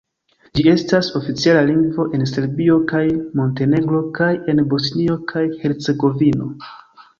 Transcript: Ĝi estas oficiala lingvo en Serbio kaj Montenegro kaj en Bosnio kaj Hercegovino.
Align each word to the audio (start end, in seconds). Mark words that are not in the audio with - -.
Ĝi 0.59 0.63
estas 0.69 1.09
oficiala 1.19 1.61
lingvo 1.67 2.05
en 2.19 2.25
Serbio 2.31 2.79
kaj 2.93 3.03
Montenegro 3.41 4.03
kaj 4.19 4.33
en 4.55 4.65
Bosnio 4.75 5.21
kaj 5.35 5.47
Hercegovino. 5.63 6.53